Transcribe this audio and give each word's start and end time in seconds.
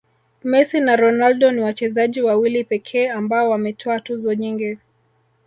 messi 0.43 0.79
na 0.79 0.95
ronaldo 0.95 1.51
ni 1.51 1.61
wachezaji 1.61 2.21
wawili 2.21 2.63
pekee 2.63 3.09
ambao 3.09 3.49
wametwaa 3.49 3.99
tuzo 3.99 4.33
nyingi 4.33 4.77